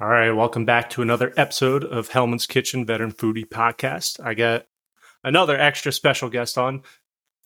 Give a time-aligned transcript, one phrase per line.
[0.00, 4.24] All right, welcome back to another episode of Hellman's Kitchen Veteran Foodie Podcast.
[4.24, 4.66] I got
[5.24, 6.82] another extra special guest on,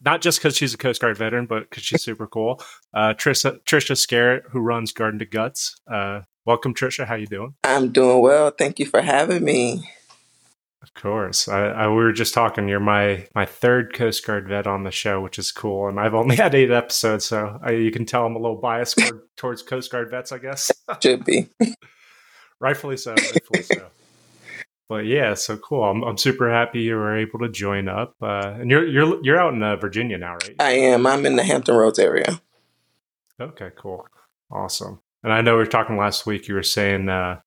[0.02, 2.62] not just because she's a Coast Guard veteran, but because she's super cool.
[2.92, 5.80] Uh, Tricia, Tricia Skerritte, who runs Garden to Guts.
[5.90, 7.06] Uh, welcome, Tricia.
[7.06, 7.54] How you doing?
[7.64, 8.50] I'm doing well.
[8.50, 9.90] Thank you for having me.
[10.82, 11.48] Of course.
[11.48, 12.68] I, I, we were just talking.
[12.68, 15.88] You're my my third Coast Guard vet on the show, which is cool.
[15.88, 19.00] And I've only had eight episodes, so I, you can tell I'm a little biased
[19.38, 20.70] towards Coast Guard vets, I guess.
[21.00, 21.48] Should be
[22.62, 23.12] rightfully so.
[23.12, 23.88] Rightfully so.
[24.88, 25.84] But yeah, so cool.
[25.84, 28.14] I'm, I'm super happy you were able to join up.
[28.20, 30.54] Uh, and you're you're you're out in uh, Virginia now, right?
[30.58, 31.06] I am.
[31.06, 32.42] I'm in the Hampton Roads area.
[33.40, 34.06] Okay, cool,
[34.50, 35.00] awesome.
[35.22, 36.46] And I know we were talking last week.
[36.46, 37.40] You were saying uh,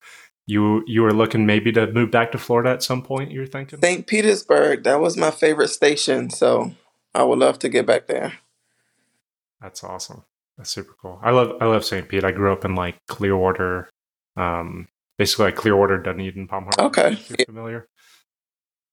[0.47, 3.29] you you were looking maybe to move back to Florida at some point.
[3.29, 4.07] You were thinking St.
[4.07, 4.83] Petersburg.
[4.83, 6.73] That was my favorite station, so
[7.13, 8.39] I would love to get back there.
[9.61, 10.23] That's awesome.
[10.57, 11.19] That's super cool.
[11.21, 12.07] I love I love St.
[12.07, 12.23] Pete.
[12.23, 13.89] I grew up in like Clearwater,
[14.37, 16.83] um, basically like Clearwater, Dunedin, Palm Harbor.
[16.83, 17.87] Okay, you familiar?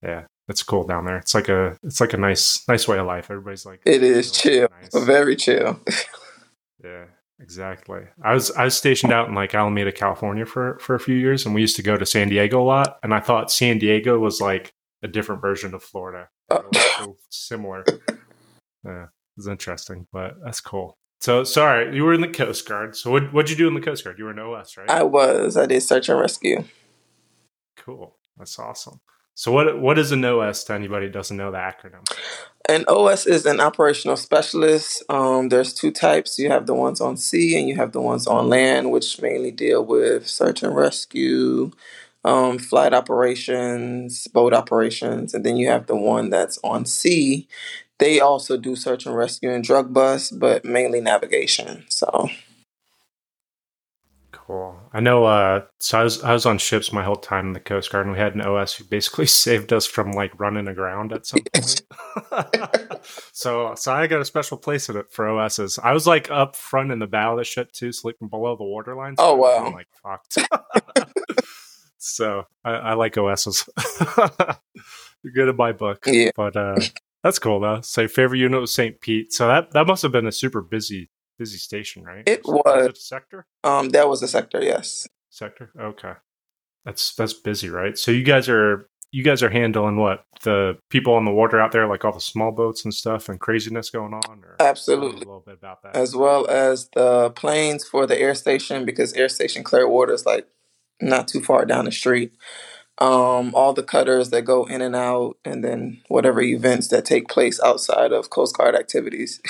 [0.03, 1.19] Yeah, it's cool down there.
[1.19, 3.31] It's like a it's like a nice nice way of life.
[3.31, 5.05] Everybody's like it is chill, nice.
[5.05, 5.81] very chill.
[6.85, 7.05] yeah,
[7.41, 8.03] exactly.
[8.23, 11.47] I was I was stationed out in like Alameda, California for for a few years,
[11.47, 12.99] and we used to go to San Diego a lot.
[13.03, 17.85] And I thought San Diego was like a different version of Florida, uh, so similar.
[18.85, 20.99] Yeah, it's interesting, but that's cool.
[21.23, 22.97] So sorry, you were in the Coast Guard.
[22.97, 24.19] So what what'd you do in the Coast Guard?
[24.19, 24.91] You were in OS, right?
[24.91, 25.57] I was.
[25.57, 26.65] I did search and rescue.
[27.77, 28.17] Cool.
[28.37, 28.99] That's awesome.
[29.37, 32.05] So what what is an OS to anybody who doesn't know the acronym?
[32.69, 35.05] An OS is an operational specialist.
[35.09, 36.41] Um, there's two types.
[36.41, 39.53] You have the ones on sea and you have the ones on land, which mainly
[39.53, 41.71] deal with search and rescue,
[42.25, 47.47] um, flight operations, boat operations, and then you have the one that's on sea
[48.03, 51.85] they also do search and rescue and drug bust, but mainly navigation.
[51.89, 52.29] So
[54.33, 54.77] cool.
[54.93, 55.25] I know.
[55.25, 58.07] Uh, so I was I was on ships my whole time in the Coast Guard,
[58.07, 61.43] and we had an OS who basically saved us from like running aground at some
[61.55, 61.83] point.
[63.33, 65.79] so so I got a special place in it for OSs.
[65.79, 68.65] I was like up front in the bow of the ship too, sleeping below the
[68.65, 69.17] waterline.
[69.17, 69.67] So oh wow!
[69.67, 70.39] I'm like fucked.
[71.99, 73.69] so I, I like OSs.
[75.23, 76.05] You're good in my book.
[76.05, 76.33] Yeah.
[76.35, 76.81] But uh
[77.23, 77.81] that's cool though.
[77.81, 79.01] So favorite unit was St.
[79.01, 79.33] Pete.
[79.33, 82.23] So that that must have been a super busy busy station, right?
[82.27, 83.47] It was, was it sector.
[83.65, 84.63] Um, that was a sector.
[84.63, 85.09] Yes.
[85.31, 85.71] Sector.
[85.79, 86.13] Okay.
[86.85, 87.97] That's that's busy, right?
[87.97, 91.71] So you guys are you guys are handling what the people on the water out
[91.73, 94.43] there, like all the small boats and stuff, and craziness going on.
[94.43, 98.35] Or Absolutely, a little bit about that, as well as the planes for the air
[98.35, 100.49] station, because air station Clearwater is like
[101.01, 102.33] not too far down the street
[103.03, 107.29] um, all the cutters that go in and out, and then whatever events that take
[107.29, 109.41] place outside of Coast Guard activities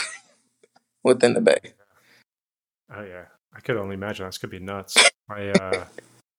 [1.04, 1.74] within the bay.
[2.94, 4.24] Oh yeah, I could only imagine.
[4.24, 4.96] This could be nuts.
[5.28, 5.84] My uh,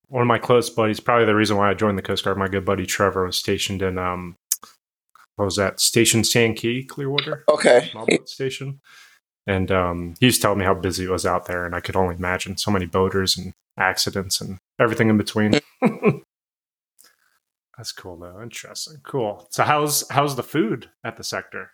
[0.08, 2.38] one of my close buddies, probably the reason why I joined the Coast Guard.
[2.38, 4.36] My good buddy Trevor was stationed in um,
[5.36, 6.24] what was that station?
[6.24, 7.44] Sand Key, Clearwater.
[7.48, 8.80] Okay, small boat station.
[9.46, 11.80] And um, he used to tell me how busy it was out there, and I
[11.80, 15.60] could only imagine so many boaters and accidents and everything in between.
[17.84, 18.42] That's cool though.
[18.42, 19.02] Interesting.
[19.04, 19.46] Cool.
[19.50, 21.72] So how's how's the food at the sector?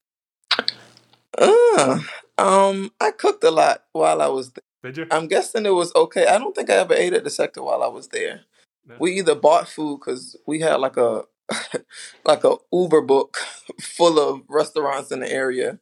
[1.38, 2.00] Uh,
[2.36, 4.64] um, I cooked a lot while I was there.
[4.92, 5.08] Did you?
[5.12, 6.26] I'm guessing it was okay.
[6.26, 8.42] I don't think I ever ate at the sector while I was there.
[8.88, 8.96] No.
[9.00, 11.26] We either bought food because we had like a
[12.26, 13.38] like a Uber book
[13.80, 15.78] full of restaurants in the area,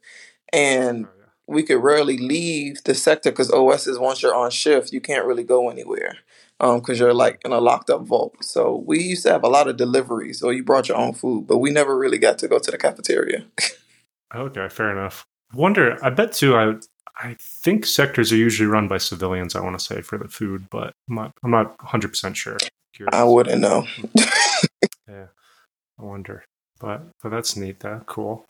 [0.51, 1.25] and oh, yeah.
[1.47, 5.25] we could rarely leave the sector because OS is once you're on shift, you can't
[5.25, 6.17] really go anywhere
[6.59, 8.43] because um, you're like in a locked up vault.
[8.43, 11.47] So we used to have a lot of deliveries, or you brought your own food,
[11.47, 13.45] but we never really got to go to the cafeteria.
[14.35, 15.25] okay, fair enough.
[15.53, 16.55] Wonder, I bet too.
[16.55, 16.73] I
[17.19, 19.55] I think sectors are usually run by civilians.
[19.55, 21.33] I want to say for the food, but I'm not.
[21.43, 22.57] I'm not 100 percent sure.
[22.93, 23.13] Curious.
[23.13, 23.85] I wouldn't know.
[25.07, 25.27] yeah,
[25.99, 26.43] I wonder,
[26.79, 27.79] but but that's neat.
[27.79, 28.45] Though, cool.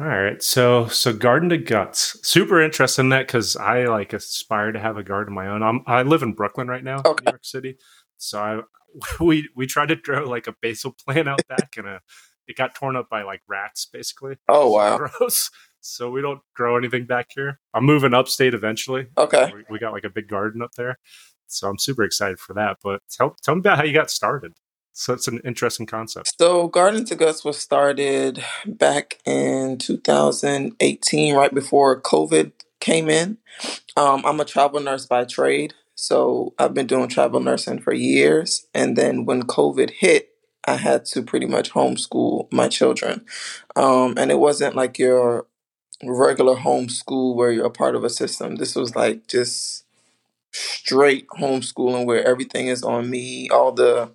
[0.00, 4.70] All right, so so garden to guts, super interested in that because I like aspire
[4.70, 5.60] to have a garden of my own.
[5.64, 7.24] I'm, I live in Brooklyn right now, okay.
[7.24, 7.78] New York City.
[8.16, 8.60] So I
[9.20, 12.00] we we tried to grow like a basil plant out back, and a,
[12.46, 14.36] it got torn up by like rats, basically.
[14.48, 15.50] Oh wow, gross.
[15.80, 17.58] So we don't grow anything back here.
[17.74, 19.06] I'm moving upstate eventually.
[19.16, 20.98] Okay, we, we got like a big garden up there,
[21.48, 22.76] so I'm super excited for that.
[22.84, 24.54] But tell tell me about how you got started.
[24.98, 26.34] So it's an interesting concept.
[26.40, 32.50] So Garden to Guts was started back in 2018, right before COVID
[32.80, 33.38] came in.
[33.96, 38.66] Um, I'm a travel nurse by trade, so I've been doing travel nursing for years.
[38.74, 40.30] And then when COVID hit,
[40.66, 43.24] I had to pretty much homeschool my children.
[43.76, 45.46] Um, and it wasn't like your
[46.02, 48.56] regular homeschool where you're a part of a system.
[48.56, 49.84] This was like just
[50.50, 54.10] straight homeschooling where everything is on me, all the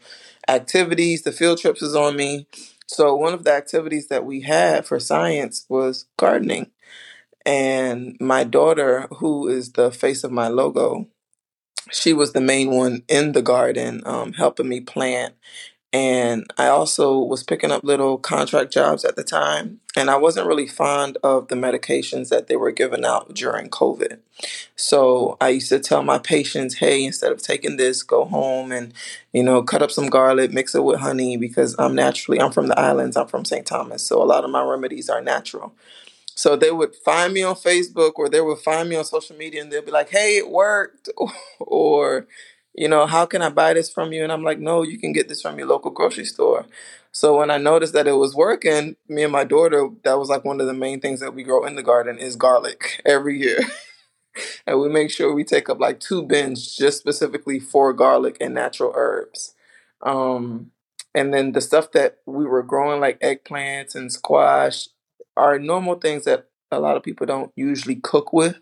[0.48, 2.48] activities, the field trips is on me.
[2.88, 6.72] So one of the activities that we had for science was gardening.
[7.46, 11.08] And my daughter, who is the face of my logo,
[11.92, 15.36] she was the main one in the garden, um, helping me plant.
[15.94, 19.80] And I also was picking up little contract jobs at the time.
[19.96, 24.18] And I wasn't really fond of the medications that they were giving out during COVID.
[24.76, 28.92] So I used to tell my patients, hey, instead of taking this, go home and,
[29.34, 32.70] you know, cut up some garlic, mix it with honey, because I'm naturally, I'm from
[32.70, 33.68] the islands, I'm from St.
[33.68, 34.02] Thomas.
[34.02, 35.74] So a lot of my remedies are natural.
[36.36, 39.62] So they would find me on Facebook or they would find me on social media
[39.62, 41.10] and they'll be like, hey, it worked.
[41.60, 42.26] or,
[42.76, 44.24] you know, how can I buy this from you?
[44.24, 46.66] And I'm like, no, you can get this from your local grocery store.
[47.12, 50.44] So when I noticed that it was working, me and my daughter, that was like
[50.44, 53.60] one of the main things that we grow in the garden is garlic every year.
[54.68, 58.54] and we make sure we take up like two bins just specifically for garlic and
[58.54, 59.54] natural herbs.
[60.02, 60.72] Um,
[61.16, 64.90] and then the stuff that we were growing, like eggplants and squash,
[65.38, 68.60] are normal things that a lot of people don't usually cook with.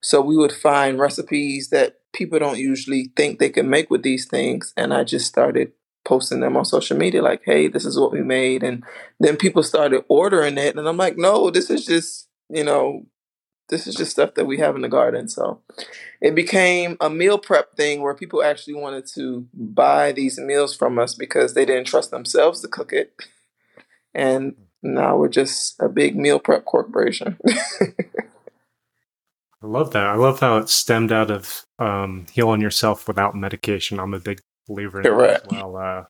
[0.00, 4.26] So we would find recipes that people don't usually think they can make with these
[4.26, 4.72] things.
[4.76, 5.72] And I just started
[6.04, 8.62] posting them on social media like, hey, this is what we made.
[8.62, 8.84] And
[9.20, 10.76] then people started ordering it.
[10.76, 13.06] And I'm like, no, this is just, you know,
[13.68, 15.28] this is just stuff that we have in the garden.
[15.28, 15.60] So
[16.20, 20.98] it became a meal prep thing where people actually wanted to buy these meals from
[20.98, 23.14] us because they didn't trust themselves to cook it.
[24.14, 27.38] And now we're just a big meal prep corporation.
[29.64, 30.06] I love that.
[30.06, 33.98] I love how it stemmed out of um, healing yourself without medication.
[33.98, 35.48] I'm a big believer in Correct.
[35.48, 35.76] that as well.
[35.78, 36.04] Uh,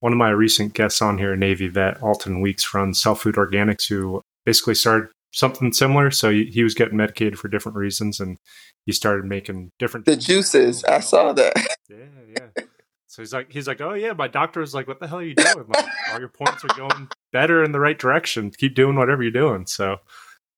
[0.00, 3.88] one of my recent guests on here, Navy vet Alton Weeks, runs Self Food Organics,
[3.88, 6.10] who basically started something similar.
[6.10, 8.38] So he, he, was getting medicated for different reasons, and
[8.86, 10.82] he started making different the juices.
[10.82, 11.52] I saw that.
[11.88, 11.96] Yeah,
[12.56, 12.64] yeah.
[13.06, 15.24] So he's like, he's like, oh yeah, my doctor was like, what the hell are
[15.24, 15.66] you doing?
[15.68, 18.50] Like, all your points are going better in the right direction.
[18.50, 19.66] Keep doing whatever you're doing.
[19.66, 19.98] So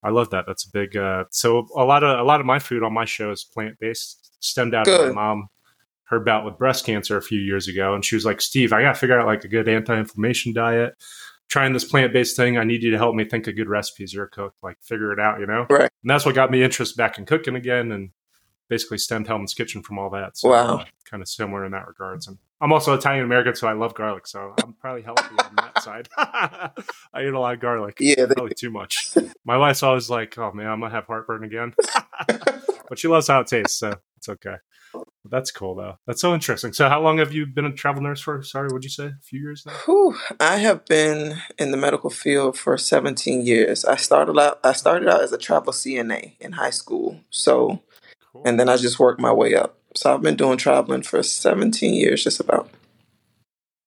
[0.02, 0.44] I love that.
[0.46, 0.96] That's a big.
[0.96, 3.78] Uh, so a lot of a lot of my food on my show is plant
[3.78, 4.31] based.
[4.40, 5.49] Stemmed out of my mom
[6.12, 8.82] her bout with breast cancer a few years ago, and she was like, Steve, I
[8.82, 10.94] got to figure out like a good anti-inflammation diet.
[11.49, 14.12] Trying this plant based thing, I need you to help me think of good recipes.
[14.12, 15.66] You're a cook, like figure it out, you know.
[15.70, 15.90] Right.
[16.02, 18.10] And that's what got me interested back in cooking again, and
[18.69, 20.37] basically stemmed Hellman's Kitchen from all that.
[20.37, 20.76] So, wow.
[20.76, 22.26] Uh, kind of similar in that regards.
[22.26, 24.26] And I'm also Italian American, so I love garlic.
[24.29, 26.09] So I'm probably healthy on that side.
[26.17, 26.70] I
[27.25, 27.97] eat a lot of garlic.
[28.00, 29.14] Yeah, they- probably too much.
[29.44, 31.75] My wife's always like, "Oh man, I'm gonna have heartburn again,"
[32.88, 34.56] but she loves how it tastes, so it's okay.
[35.25, 35.97] That's cool though.
[36.06, 36.73] That's so interesting.
[36.73, 38.43] So, how long have you been a travel nurse for?
[38.43, 39.06] Sorry, what'd you say?
[39.06, 39.73] A few years now.
[39.87, 43.85] Whew, I have been in the medical field for 17 years.
[43.85, 44.61] I started out.
[44.62, 47.20] I started out as a travel CNA in high school.
[47.31, 47.81] So,
[48.32, 48.43] cool.
[48.44, 49.79] and then I just worked my way up.
[49.94, 52.71] So I've been doing traveling for 17 years, just about.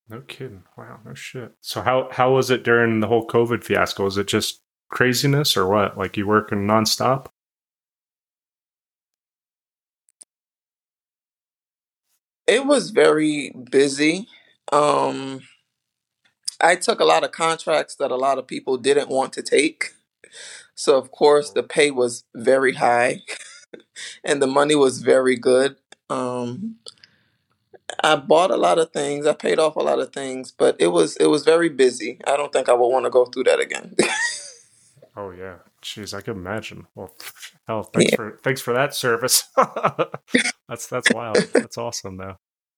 [0.08, 0.62] No kidding.
[0.76, 1.52] Wow, no shit.
[1.60, 4.04] So how how was it during the whole COVID fiasco?
[4.04, 5.98] Was it just craziness or what?
[5.98, 7.26] Like you working nonstop?
[12.46, 14.28] It was very busy.
[14.70, 15.40] Um
[16.60, 19.94] I took a lot of contracts that a lot of people didn't want to take.
[20.76, 23.22] So of course the pay was very high
[24.24, 25.76] and the money was very good.
[26.08, 26.76] Um,
[28.02, 29.26] I bought a lot of things.
[29.26, 32.20] I paid off a lot of things, but it was it was very busy.
[32.26, 33.94] I don't think I would want to go through that again.
[35.16, 36.86] oh yeah, jeez, I can imagine.
[36.94, 37.14] Well,
[37.66, 38.16] hell, thanks yeah.
[38.16, 39.44] for thanks for that service.
[40.68, 41.38] that's that's wild.
[41.52, 42.36] That's awesome though.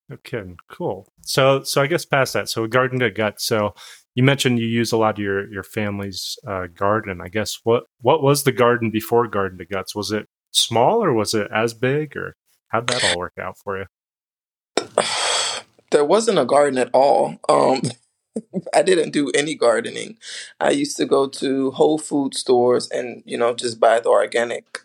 [0.09, 0.57] No kidding.
[0.71, 1.07] Cool.
[1.23, 2.49] So so I guess past that.
[2.49, 3.41] So garden to gut.
[3.41, 3.75] So
[4.14, 7.21] you mentioned you use a lot of your your family's uh, garden.
[7.21, 9.95] I guess what what was the garden before garden to guts?
[9.95, 12.35] Was it small or was it as big or
[12.69, 13.87] How'd that all work out for you?
[15.91, 17.39] There wasn't a garden at all.
[17.49, 17.81] Um,
[18.75, 20.19] I didn't do any gardening.
[20.61, 24.81] I used to go to Whole Food stores and, you know, just buy the organic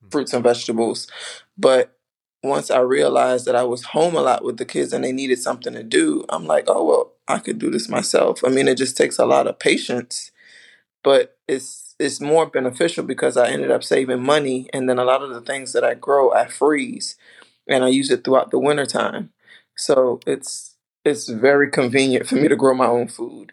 [0.00, 0.08] hmm.
[0.08, 1.08] fruits and vegetables.
[1.58, 1.98] But
[2.42, 5.40] once I realized that I was home a lot with the kids and they needed
[5.40, 8.42] something to do, I'm like, oh, well, I could do this myself.
[8.44, 10.30] I mean, it just takes a lot of patience,
[11.02, 15.22] but it's it's more beneficial because I ended up saving money and then a lot
[15.22, 17.16] of the things that I grow I freeze
[17.66, 19.30] and I use it throughout the winter time.
[19.76, 23.52] So it's it's very convenient for me to grow my own food.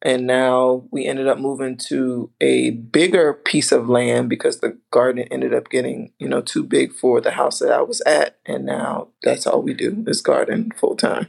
[0.00, 5.26] And now we ended up moving to a bigger piece of land because the garden
[5.30, 8.38] ended up getting, you know, too big for the house that I was at.
[8.44, 11.28] And now that's all we do is garden full time.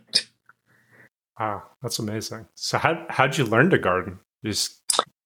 [1.39, 2.47] Wow, that's amazing.
[2.55, 4.19] So how how'd you learn to garden?
[4.41, 4.84] You just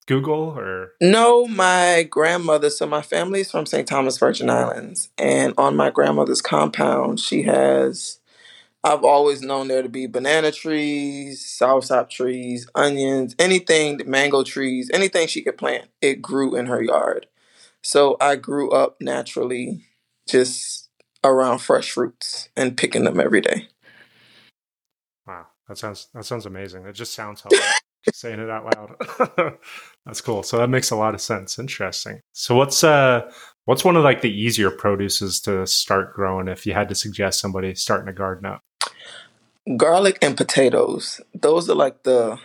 [0.09, 0.93] Google or?
[0.99, 2.71] No, my grandmother.
[2.71, 3.87] So my family is from St.
[3.87, 8.19] Thomas Virgin Islands, and on my grandmother's compound, she has.
[8.83, 15.27] I've always known there to be banana trees, soursop trees, onions, anything, mango trees, anything
[15.27, 15.89] she could plant.
[16.01, 17.27] It grew in her yard.
[17.83, 19.85] So I grew up naturally
[20.27, 20.89] just
[21.23, 23.67] around fresh fruits and picking them every day.
[25.27, 26.85] Wow, that sounds that sounds amazing.
[26.85, 27.59] It just sounds healthy.
[28.13, 29.57] Saying it out loud.
[30.05, 30.43] That's cool.
[30.43, 31.59] So that makes a lot of sense.
[31.59, 32.21] Interesting.
[32.33, 33.29] So what's uh
[33.65, 37.39] what's one of like the easier produces to start growing if you had to suggest
[37.39, 38.61] somebody starting a garden up?
[39.77, 41.21] Garlic and potatoes.
[41.33, 42.39] Those are like the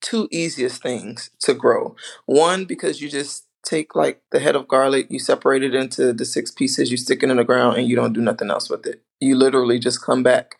[0.00, 1.96] two easiest things to grow.
[2.26, 6.24] One because you just take like the head of garlic, you separate it into the
[6.24, 8.86] six pieces, you stick it in the ground, and you don't do nothing else with
[8.86, 9.02] it.
[9.20, 10.56] You literally just come back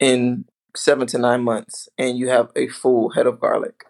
[0.00, 0.44] in
[0.78, 3.84] seven to nine months and you have a full head of garlic.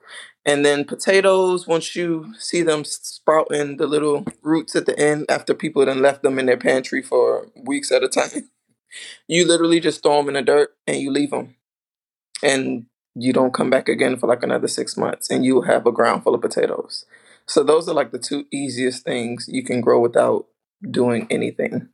[0.44, 5.54] And then potatoes, once you see them sprouting the little roots at the end after
[5.54, 8.50] people then left them in their pantry for weeks at a time,
[9.26, 11.56] you literally just throw them in the dirt and you leave them.
[12.42, 15.92] And you don't come back again for like another six months and you have a
[15.92, 17.04] ground full of potatoes.
[17.46, 20.46] So those are like the two easiest things you can grow without
[20.88, 21.88] doing anything.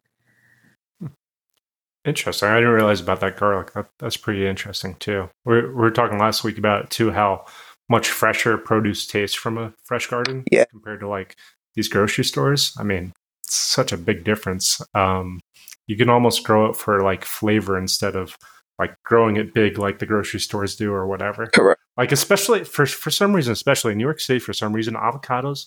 [2.04, 2.48] Interesting.
[2.48, 3.72] I didn't realize about that garlic.
[3.72, 5.30] That, that's pretty interesting too.
[5.44, 7.46] We, we were talking last week about too how
[7.88, 10.64] much fresher produce tastes from a fresh garden yeah.
[10.66, 11.36] compared to like
[11.74, 12.74] these grocery stores.
[12.78, 13.12] I mean,
[13.44, 14.80] it's such a big difference.
[14.94, 15.40] Um,
[15.86, 18.36] you can almost grow it for like flavor instead of
[18.78, 21.46] like growing it big like the grocery stores do or whatever.
[21.46, 21.80] Correct.
[21.96, 25.66] Like especially for for some reason, especially in New York City, for some reason, avocados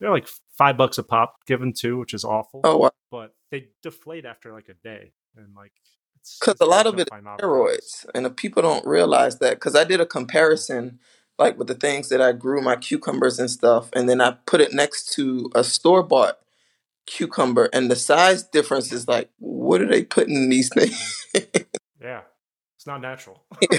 [0.00, 2.60] they're like five bucks a pop given two, which is awful.
[2.64, 2.90] Oh, wow.
[3.10, 5.72] But they deflate after like a day, and like
[6.40, 9.54] because a lot of it is steroids, and if people don't realize that.
[9.54, 10.98] Because I did a comparison,
[11.38, 14.60] like with the things that I grew, my cucumbers and stuff, and then I put
[14.60, 16.38] it next to a store bought
[17.06, 21.26] cucumber, and the size difference is like, what are they putting in these things?
[22.00, 22.22] yeah,
[22.76, 23.44] it's not natural.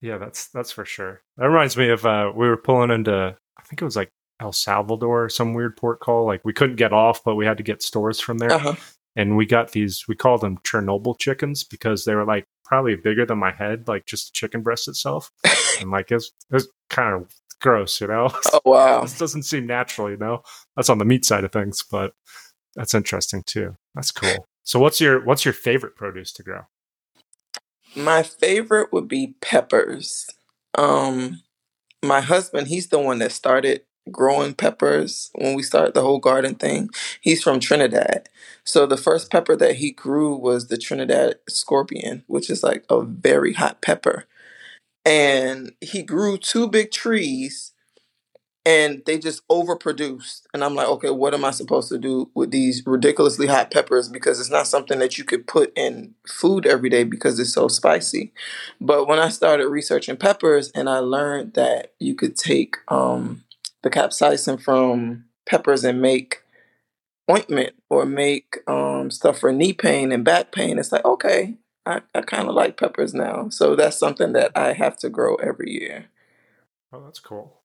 [0.00, 1.22] yeah, that's that's for sure.
[1.36, 4.10] That reminds me of uh, we were pulling into I think it was like
[4.40, 6.26] El Salvador, some weird port call.
[6.26, 8.52] Like we couldn't get off, but we had to get stores from there.
[8.52, 8.74] Uh-huh.
[9.18, 13.26] And we got these, we called them Chernobyl chickens because they were like probably bigger
[13.26, 15.32] than my head, like just the chicken breast itself.
[15.80, 18.30] and like it's, it's kind of gross, you know?
[18.52, 19.02] Oh, wow.
[19.02, 20.42] this doesn't seem natural, you know?
[20.76, 22.14] That's on the meat side of things, but
[22.76, 23.74] that's interesting too.
[23.96, 24.46] That's cool.
[24.62, 26.60] So what's your, what's your favorite produce to grow?
[27.96, 30.28] My favorite would be peppers.
[30.76, 31.42] Um,
[32.04, 36.54] my husband, he's the one that started growing peppers when we started the whole garden
[36.54, 36.90] thing.
[37.20, 38.28] He's from Trinidad.
[38.64, 43.02] So the first pepper that he grew was the Trinidad scorpion, which is like a
[43.02, 44.26] very hot pepper.
[45.04, 47.72] And he grew two big trees
[48.66, 50.42] and they just overproduced.
[50.52, 54.10] And I'm like, okay, what am I supposed to do with these ridiculously hot peppers?
[54.10, 57.68] Because it's not something that you could put in food every day because it's so
[57.68, 58.32] spicy.
[58.78, 63.42] But when I started researching peppers and I learned that you could take um,
[63.82, 66.42] the capsaicin from peppers and make
[67.30, 71.56] ointment or make um, stuff for knee pain and back pain, it's like, okay,
[71.86, 73.48] I, I kind of like peppers now.
[73.48, 76.06] So that's something that I have to grow every year.
[76.92, 77.62] Oh, that's cool.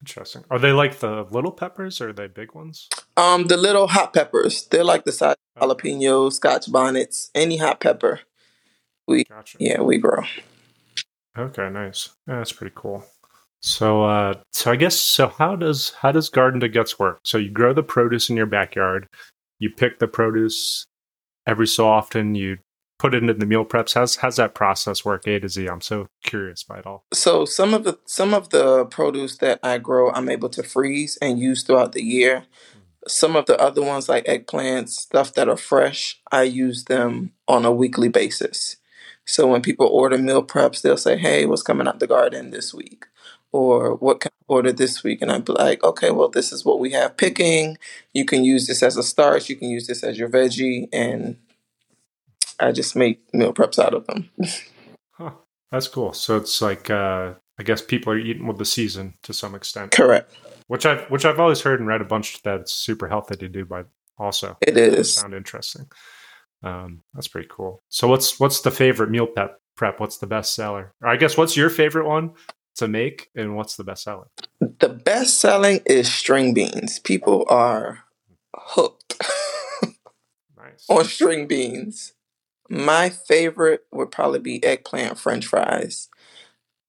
[0.00, 0.44] Interesting.
[0.50, 2.88] Are they like the little peppers or are they big ones?
[3.16, 4.66] Um, the little hot peppers.
[4.66, 8.20] They're like the size of jalapenos, scotch bonnets, any hot pepper.
[9.06, 9.58] We gotcha.
[9.60, 10.24] yeah, we grow.
[11.38, 12.10] Okay, nice.
[12.26, 13.04] Yeah, that's pretty cool.
[13.62, 17.20] So uh so I guess so how does how does garden to guts work?
[17.24, 19.06] So you grow the produce in your backyard,
[19.58, 20.84] you pick the produce
[21.46, 22.58] every so often, you
[22.98, 23.94] put it into the meal preps?
[23.94, 25.68] How's how's that process work A to Z?
[25.68, 27.04] I'm so curious by it all.
[27.12, 31.16] So some of the some of the produce that I grow, I'm able to freeze
[31.22, 32.44] and use throughout the year.
[33.06, 37.64] Some of the other ones, like eggplants, stuff that are fresh, I use them on
[37.64, 38.76] a weekly basis.
[39.24, 42.72] So when people order meal preps, they'll say, "Hey, what's coming out the garden this
[42.72, 43.06] week?"
[43.52, 45.20] Or what can I order this week?
[45.20, 47.76] And I'd be like, okay, well, this is what we have picking.
[48.14, 49.48] You can use this as a starch.
[49.48, 51.36] You can use this as your veggie, and
[52.58, 54.30] I just make meal preps out of them.
[55.12, 55.32] huh.
[55.70, 56.12] That's cool.
[56.12, 59.92] So it's like uh, I guess people are eating with the season to some extent.
[59.92, 60.32] Correct.
[60.68, 63.48] Which I've which I've always heard and read a bunch that it's super healthy to
[63.48, 63.64] do.
[63.64, 63.84] By
[64.18, 65.86] also, it is sound interesting.
[66.62, 67.82] Um, that's pretty cool.
[67.88, 69.58] So what's what's the favorite meal prep?
[69.76, 69.98] Prep.
[69.98, 70.92] What's the best seller?
[71.02, 72.32] Or I guess what's your favorite one
[72.76, 74.28] to make, and what's the best selling?
[74.80, 76.98] The best selling is string beans.
[77.00, 78.04] People are
[78.54, 79.14] hooked
[80.56, 80.86] nice.
[80.88, 82.14] on string beans.
[82.70, 86.08] My favorite would probably be eggplant french fries.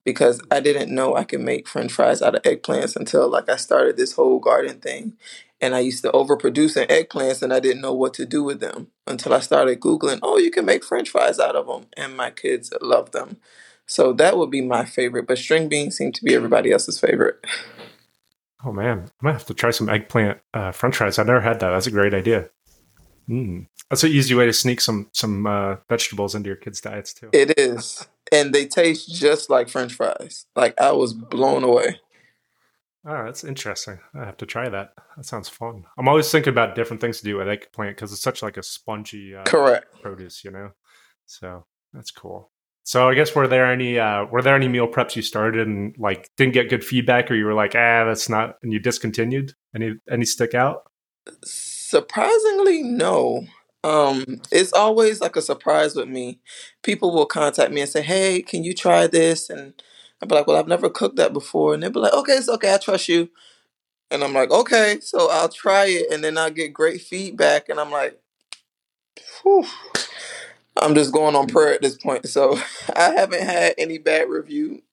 [0.05, 3.55] because I didn't know I could make french fries out of eggplants until like I
[3.55, 5.13] started this whole garden thing.
[5.61, 8.59] And I used to overproduce in eggplants and I didn't know what to do with
[8.59, 11.85] them until I started Googling, oh, you can make french fries out of them.
[11.95, 13.37] And my kids love them.
[13.85, 15.27] So that would be my favorite.
[15.27, 17.43] But string beans seem to be everybody else's favorite.
[18.65, 19.09] Oh, man.
[19.21, 21.19] I'm to have to try some eggplant uh, french fries.
[21.19, 21.71] I've never had that.
[21.71, 22.49] That's a great idea.
[23.29, 23.67] Mm.
[23.89, 27.29] That's an easy way to sneak some some uh, vegetables into your kids' diets too.
[27.31, 30.45] It is, and they taste just like French fries.
[30.55, 31.99] Like I was blown away.
[33.05, 33.99] Oh, that's interesting.
[34.15, 34.93] I have to try that.
[35.17, 35.83] That sounds fun.
[35.97, 38.63] I'm always thinking about different things to do with eggplant because it's such like a
[38.63, 40.71] spongy uh, correct produce, you know.
[41.25, 42.49] So that's cool.
[42.83, 45.95] So I guess were there any uh, were there any meal preps you started and
[45.97, 49.53] like didn't get good feedback, or you were like, ah, that's not, and you discontinued?
[49.73, 50.83] Any any stick out?
[51.45, 53.45] Surprisingly, no.
[53.85, 56.39] Um, it's always like a surprise with me.
[56.83, 59.73] People will contact me and say, "Hey, can you try this?" And
[60.21, 62.49] I'll be like, "Well, I've never cooked that before." And they'll be like, "Okay, it's
[62.49, 62.73] okay.
[62.73, 63.29] I trust you."
[64.11, 67.79] And I'm like, "Okay." So I'll try it, and then I'll get great feedback, and
[67.79, 68.19] I'm like,
[69.43, 69.65] Whew.
[70.83, 72.27] I'm just going on prayer at this point.
[72.27, 72.57] So
[72.95, 74.83] I haven't had any bad review,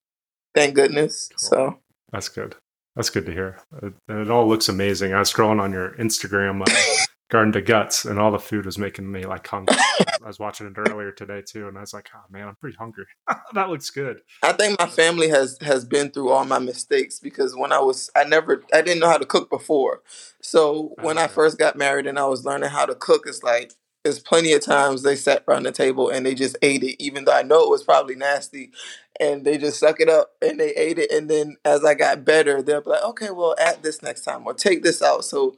[0.54, 1.28] thank goodness.
[1.30, 1.38] Cool.
[1.38, 1.78] So
[2.12, 2.56] that's good.
[2.96, 3.60] That's good to hear.
[3.82, 5.14] It, it, all looks amazing.
[5.14, 6.62] I was scrolling on your Instagram.
[6.62, 9.76] Uh, Garden to Guts, and all the food was making me like hungry.
[9.78, 12.76] I was watching it earlier today too, and I was like, "Oh man, I'm pretty
[12.76, 13.06] hungry."
[13.54, 14.22] that looks good.
[14.42, 18.10] I think my family has has been through all my mistakes because when I was,
[18.16, 20.02] I never, I didn't know how to cook before.
[20.42, 23.74] So when I first got married and I was learning how to cook, it's like
[24.04, 27.24] there's plenty of times they sat around the table and they just ate it, even
[27.24, 28.70] though I know it was probably nasty,
[29.18, 31.12] and they just suck it up and they ate it.
[31.12, 34.46] And then as I got better, they'll be like, "Okay, well, add this next time
[34.46, 35.56] or take this out." So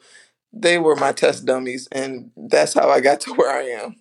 [0.53, 3.97] they were my test dummies, and that's how I got to where I am.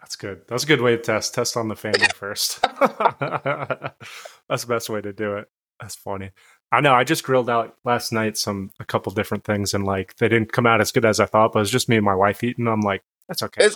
[0.00, 0.42] that's good.
[0.48, 1.34] That's a good way to test.
[1.34, 2.60] Test on the family first.
[2.62, 5.48] that's the best way to do it.
[5.80, 6.32] That's funny.
[6.72, 6.94] I know.
[6.94, 10.52] I just grilled out last night some a couple different things, and like they didn't
[10.52, 11.52] come out as good as I thought.
[11.52, 12.68] But it was just me and my wife eating.
[12.68, 13.68] I'm like, that's okay.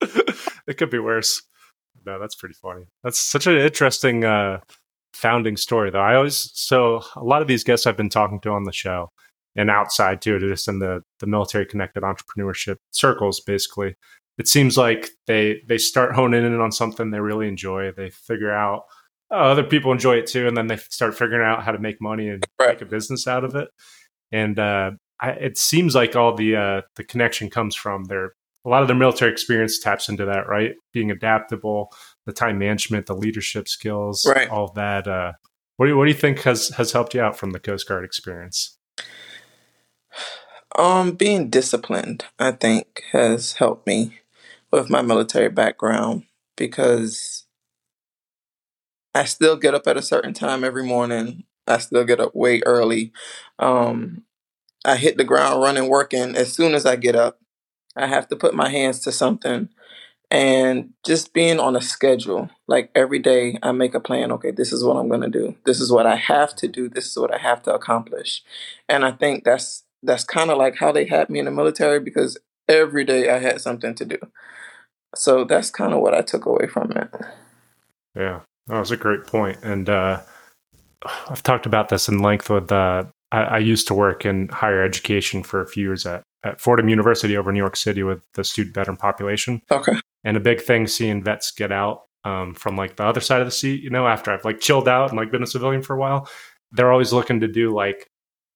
[0.66, 1.42] it could be worse.
[2.06, 2.86] No, that's pretty funny.
[3.02, 4.60] That's such an interesting uh,
[5.12, 6.00] founding story, though.
[6.00, 9.10] I always so a lot of these guests I've been talking to on the show
[9.56, 13.94] and outside too, just in the the military connected entrepreneurship circles, basically.
[14.38, 17.92] It seems like they they start honing in on something they really enjoy.
[17.92, 18.82] They figure out
[19.34, 22.00] oh, other people enjoy it too, and then they start figuring out how to make
[22.00, 22.70] money and right.
[22.70, 23.68] make a business out of it.
[24.32, 28.68] And uh, I, it seems like all the uh, the connection comes from their a
[28.68, 30.74] lot of their military experience taps into that, right?
[30.92, 31.92] Being adaptable,
[32.24, 34.48] the time management, the leadership skills, right.
[34.48, 35.06] all that.
[35.06, 35.32] Uh,
[35.76, 37.88] what do you, what do you think has has helped you out from the Coast
[37.88, 38.78] Guard experience?
[40.76, 44.18] Um, being disciplined, I think, has helped me
[44.70, 46.24] with my military background
[46.56, 47.33] because
[49.14, 51.44] I still get up at a certain time every morning.
[51.66, 53.12] I still get up way early.
[53.58, 54.24] Um,
[54.84, 57.38] I hit the ground running, working as soon as I get up.
[57.96, 59.68] I have to put my hands to something.
[60.30, 64.72] And just being on a schedule like every day i make a plan okay this
[64.72, 65.54] is what i'm going to do.
[65.64, 66.88] This is what i have to do.
[66.88, 68.42] This is what i have to accomplish.
[68.88, 72.00] And i think that's that's kind of like how they had me in the military
[72.00, 72.36] because
[72.68, 74.18] every day i had something to do.
[75.14, 77.10] So that's kind of what i took away from it.
[78.16, 80.20] Yeah that was a great point and uh,
[81.28, 84.82] i've talked about this in length with uh, I, I used to work in higher
[84.82, 88.44] education for a few years at at Fordham University over New York City with the
[88.44, 89.62] student veteran population.
[89.70, 93.40] Okay and a big thing seeing vets get out um, from like the other side
[93.40, 95.82] of the seat you know after i've like chilled out and like been a civilian
[95.82, 96.28] for a while
[96.72, 98.08] they're always looking to do like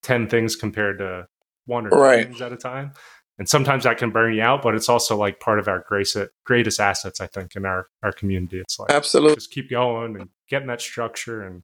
[0.03, 1.27] 10 things compared to
[1.66, 2.27] one or two right.
[2.27, 2.92] things at a time
[3.38, 6.16] and sometimes that can burn you out but it's also like part of our greatest
[6.16, 8.61] uh, greatest assets i think in our our community.
[8.61, 11.62] It's like absolutely just keep going and getting that structure and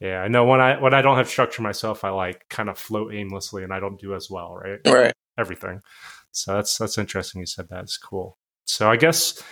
[0.00, 2.78] yeah i know when i when i don't have structure myself i like kind of
[2.78, 4.80] float aimlessly and i don't do as well right?
[4.86, 5.12] Right.
[5.38, 5.80] Everything.
[6.32, 7.84] So that's that's interesting you said that.
[7.84, 8.38] It's cool.
[8.64, 9.42] So I guess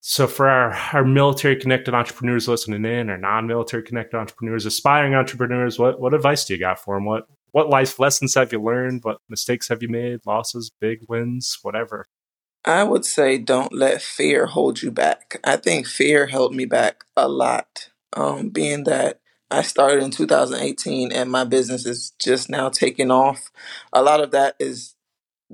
[0.00, 5.78] so for our, our military connected entrepreneurs listening in or non-military connected entrepreneurs, aspiring entrepreneurs,
[5.78, 7.04] what what advice do you got for them?
[7.04, 9.04] What what life lessons have you learned?
[9.04, 10.20] What mistakes have you made?
[10.26, 12.06] Losses, big wins, whatever.
[12.64, 15.40] I would say don't let fear hold you back.
[15.44, 17.90] I think fear held me back a lot.
[18.14, 23.50] Um, being that I started in 2018 and my business is just now taking off.
[23.92, 24.94] A lot of that is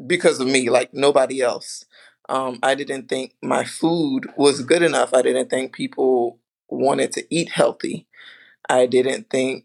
[0.06, 1.84] because of me, like nobody else.
[2.28, 5.12] Um, I didn't think my food was good enough.
[5.14, 8.06] I didn't think people wanted to eat healthy.
[8.68, 9.64] I didn't think,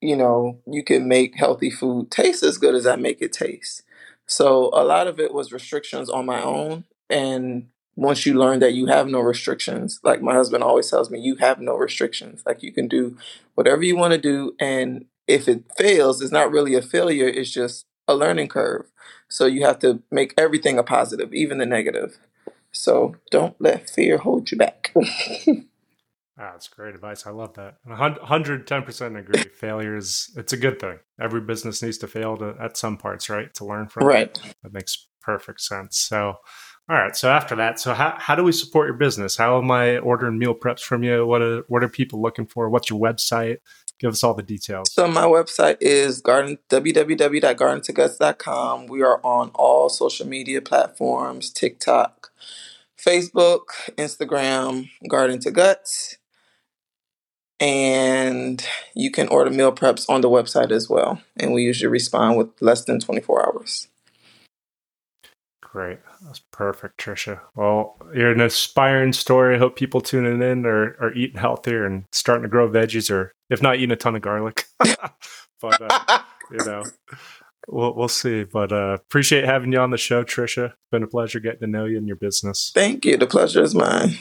[0.00, 3.82] you know, you can make healthy food taste as good as I make it taste.
[4.26, 6.84] So a lot of it was restrictions on my own.
[7.08, 11.20] And once you learn that you have no restrictions, like my husband always tells me,
[11.20, 12.42] you have no restrictions.
[12.46, 13.16] Like you can do
[13.54, 14.54] whatever you want to do.
[14.60, 18.86] And if it fails, it's not really a failure, it's just a learning curve.
[19.28, 22.18] So you have to make everything a positive, even the negative.
[22.72, 24.94] So don't let fear hold you back.
[26.40, 27.26] Ah, that's great advice.
[27.26, 27.74] I love that.
[27.86, 29.42] 110% agree.
[29.42, 30.98] Failure is, it's a good thing.
[31.20, 33.52] Every business needs to fail to, at some parts, right?
[33.54, 34.06] To learn from.
[34.06, 34.40] Right.
[34.62, 35.98] That makes perfect sense.
[35.98, 36.36] So,
[36.88, 37.14] all right.
[37.14, 39.36] So after that, so how, how do we support your business?
[39.36, 41.26] How am I ordering meal preps from you?
[41.26, 42.70] What are, what are people looking for?
[42.70, 43.58] What's your website?
[43.98, 44.90] Give us all the details.
[44.90, 48.86] So my website is garden www.gardentoguts.com.
[48.86, 52.30] We are on all social media platforms, TikTok,
[52.98, 53.64] Facebook,
[53.98, 56.16] Instagram, Garden to Guts
[57.60, 61.20] and you can order meal preps on the website as well.
[61.36, 63.88] And we usually respond with less than 24 hours.
[65.60, 65.98] Great.
[66.22, 67.40] That's perfect, Tricia.
[67.54, 69.54] Well, you're an inspiring story.
[69.54, 73.32] I hope people tuning in are, are eating healthier and starting to grow veggies or
[73.50, 74.64] if not eating a ton of garlic.
[74.78, 76.18] but, uh,
[76.50, 76.82] you know,
[77.68, 78.42] we'll, we'll see.
[78.42, 80.70] But uh, appreciate having you on the show, Tricia.
[80.70, 82.72] It's been a pleasure getting to know you and your business.
[82.74, 83.16] Thank you.
[83.16, 84.18] The pleasure is mine.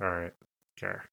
[0.00, 0.32] All right.
[0.78, 1.10] Care.